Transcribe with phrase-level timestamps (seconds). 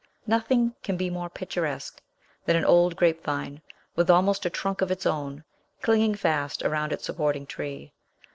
[0.25, 2.01] Nothing can be more picturesque
[2.45, 3.61] than an old grapevine,
[3.95, 5.43] with almost a trunk of its own,
[5.83, 7.93] clinging fast around its supporting tree.